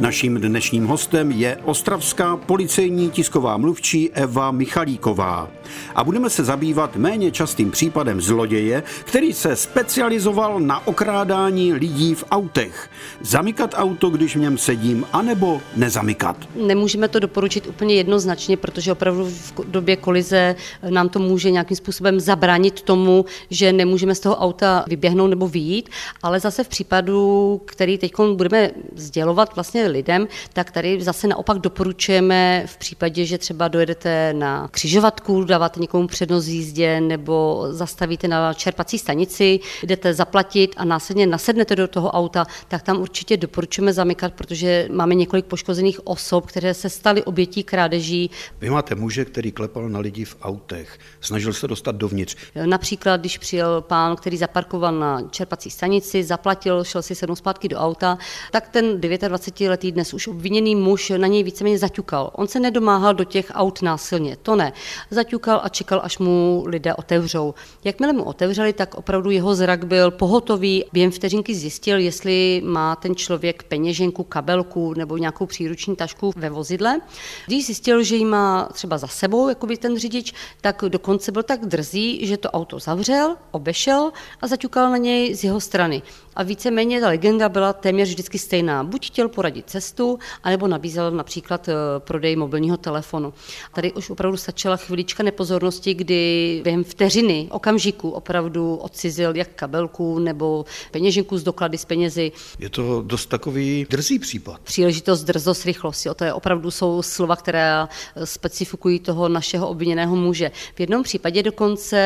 [0.00, 5.48] Naším dnešním hostem je ostravská policejní tisková mluvčí Eva Michalíková.
[5.94, 12.24] A budeme se zabývat méně častým případem zloděje, který se specializoval na okrádání lidí v
[12.30, 12.90] autech.
[13.20, 16.36] Zamykat auto, když v něm sedím, anebo nezamykat.
[16.66, 20.56] Nemůžeme to doporučit úplně jednoznačně, protože opravdu v době kolize
[20.90, 25.88] nám to může nějakým způsobem zabránit tomu, že nemůžeme z toho auta vyběhnout nebo vyjít,
[26.22, 32.62] ale zase v případu, který teď budeme sdělovat vlastně lidem, tak tady zase naopak doporučujeme
[32.66, 38.98] v případě, že třeba dojedete na křižovatku, dáváte někomu přednost jízdě nebo zastavíte na čerpací
[38.98, 44.88] stanici, jdete zaplatit a následně nasednete do toho auta, tak tam určitě doporučujeme zamykat, protože
[44.92, 48.30] máme několik poškozených osob, které se staly obětí krádeží.
[48.60, 52.36] Vy máte muže, který klepal na lidi v autech, snažil se dostat dovnitř.
[52.64, 57.78] Například, když přijel pán, který zaparkoval na čerpací stanici, zaplatil, šel si sednout zpátky do
[57.78, 58.18] auta,
[58.50, 62.30] tak ten 29 letý dnes už obviněný muž na něj víceméně zaťukal.
[62.32, 64.72] On se nedomáhal do těch aut násilně, to ne.
[65.10, 67.54] Zaťukal a čekal, až mu lidé otevřou.
[67.84, 70.84] Jakmile mu otevřeli, tak opravdu jeho zrak byl pohotový.
[70.92, 77.00] Během vteřinky zjistil, jestli má ten člověk peněženku, kabelku nebo nějakou příruční tašku ve vozidle.
[77.46, 81.42] Když zjistil, že ji má třeba za sebou, jako by ten řidič, tak dokonce byl
[81.42, 86.02] tak drzý, že to auto zavřel, obešel a zaťukal na něj z jeho strany.
[86.36, 88.84] A víceméně ta legenda byla téměř vždycky stejná.
[88.84, 93.34] Buď chtěl poradit cestu, anebo nabízel například eh, prodej mobilního telefonu.
[93.74, 100.64] Tady už opravdu stačila chvilička nepozornosti, kdy během vteřiny, okamžiku opravdu odcizil jak kabelku nebo
[100.90, 102.32] peněženku z doklady s penězi.
[102.58, 104.60] Je to dost takový drzý případ.
[104.60, 106.06] Příležitost, drzost, rychlost.
[106.06, 106.14] Jo.
[106.14, 110.50] To je opravdu jsou slova, které eh, specifikují toho našeho obviněného muže.
[110.74, 111.96] V jednom případě dokonce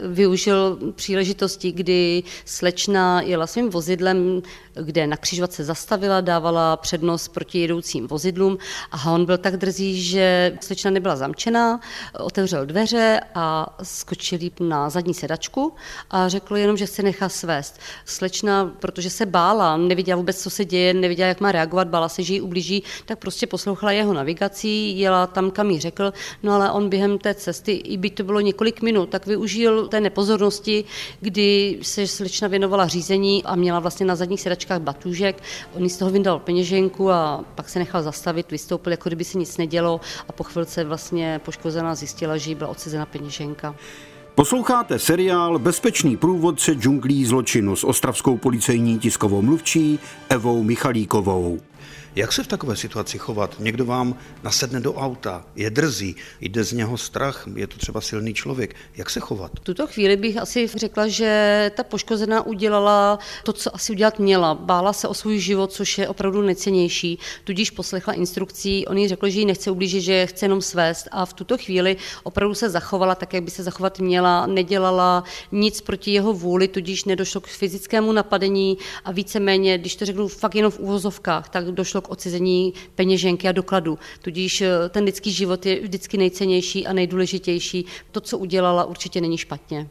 [0.00, 4.42] využil příležitosti, kdy slečna jela svým vozidlem,
[4.82, 8.58] kde na křižovatce zastavila, dávala přednost proti jedoucím vozidlům
[8.90, 11.80] a on byl tak drzý, že slečna nebyla zamčená,
[12.18, 14.28] otevřel dveře a skočil
[14.60, 15.72] na zadní sedačku
[16.10, 17.80] a řekl jenom, že se nechá svést.
[18.04, 22.22] Slečna, protože se bála, neviděla vůbec, co se děje, neviděla, jak má reagovat, bála se,
[22.22, 26.70] že ji ublíží, tak prostě poslouchala jeho navigací, jela tam, kam jí řekl, no ale
[26.70, 30.84] on během té cesty, i by to bylo několik minut, tak využil té nepozornosti,
[31.20, 35.42] kdy se slečna věnovala řízení a měla vlastně na zadních sedačkách batůžek.
[35.74, 39.56] On z toho vyndal peněženku a pak se nechal zastavit, vystoupil, jako kdyby se nic
[39.56, 43.74] nedělo a po chvilce vlastně poškozená zjistila, že jí byla odcizena peněženka.
[44.34, 49.98] Posloucháte seriál Bezpečný průvodce džunglí zločinu s ostravskou policejní tiskovou mluvčí
[50.28, 51.58] Evou Michalíkovou.
[52.16, 53.56] Jak se v takové situaci chovat?
[53.58, 58.34] Někdo vám nasedne do auta, je drzí, jde z něho strach, je to třeba silný
[58.34, 58.76] člověk.
[58.96, 59.52] Jak se chovat?
[59.54, 64.54] V tuto chvíli bych asi řekla, že ta poškozená udělala to, co asi udělat měla.
[64.54, 67.18] Bála se o svůj život, což je opravdu nejcennější.
[67.44, 71.26] Tudíž poslechla instrukcí, on jí řekl, že jí nechce ublížit, že chce jenom svést a
[71.26, 76.10] v tuto chvíli opravdu se zachovala tak, jak by se zachovat měla, nedělala nic proti
[76.10, 80.78] jeho vůli, tudíž nedošlo k fyzickému napadení a víceméně, když to řeknu fakt jenom v
[80.78, 83.98] úvozovkách, tak došlo k odcizení peněženky a dokladu.
[84.22, 87.84] Tudíž eh, ten lidský život je vždycky nejcennější a nejdůležitější.
[88.12, 89.88] To, co udělala, určitě není špatně.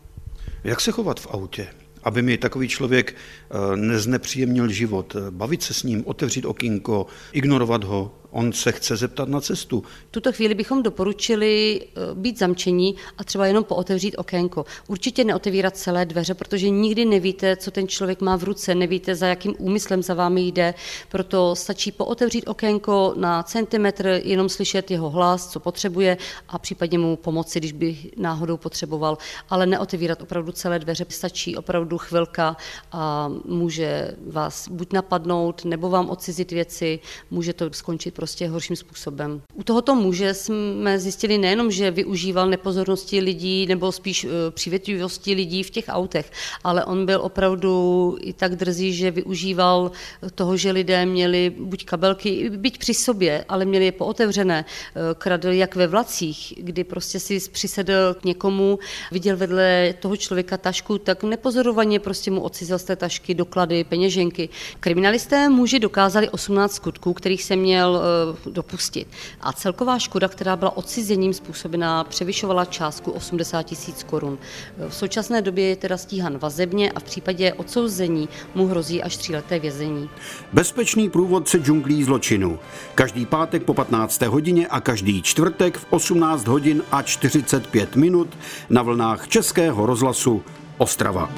[0.64, 1.68] Jak se chovat v autě?
[2.04, 5.16] aby mi takový člověk eh, neznepříjemnil život.
[5.30, 9.84] Bavit se s ním, otevřít okýnko, ignorovat ho, on se chce zeptat na cestu.
[10.10, 14.66] V tuto chvíli bychom doporučili eh, být zamčení a třeba jenom pootevřít okénko.
[14.88, 19.28] Určitě neotevírat celé dveře, protože nikdy nevíte, co ten člověk má v ruce, nevíte, za
[19.28, 20.74] jakým úmyslem za vámi jde,
[21.10, 26.18] proto stačí pootevřít okénko na centimetr, jenom slyšet jeho hlas, co potřebuje
[26.50, 29.18] a případně mu pomoci, když by náhodou potřeboval,
[29.50, 32.58] ale neotevírat opravdu celé dveře, stačí opravdu chvilka
[32.92, 37.00] a může vás buď napadnout, nebo vám odcizit věci,
[37.32, 39.42] může to skončit prostě horším způsobem.
[39.54, 45.64] U tohoto muže jsme zjistili nejenom, že využíval nepozornosti lidí nebo spíš eh, přívětivosti lidí
[45.64, 46.32] v těch autech,
[46.64, 49.92] ale on byl opravdu i tak drzý, že využíval
[50.36, 54.66] toho, že lidé měli buď kabelky, byť při sobě, ale měli je pootevřené.
[54.66, 58.80] Eh, kradl jak ve vlacích, kdy prostě si přisedl k někomu,
[59.12, 64.50] viděl vedle toho člověka tašku, tak nepozorovaně prostě mu odcizel z té tašky doklady, peněženky.
[64.80, 68.02] Kriminalisté muži dokázali 18 skutků, kterých se měl
[68.46, 69.08] dopustit.
[69.42, 74.38] A celková škoda, která byla odcizením způsobená, převyšovala částku 80 tisíc korun.
[74.90, 79.60] V současné době je teda stíhan vazebně a v případě odsouzení mu hrozí až tříleté
[79.60, 80.10] vězení.
[80.54, 82.60] Bezpečný průvodce džunglí zločinu.
[82.96, 84.22] Každý pátek po 15.
[84.22, 88.38] hodině a každý čtvrtek v 18 hodin a 45 minut
[88.70, 90.44] na vlnách Českého rozhlasu
[90.78, 91.30] Ostrava.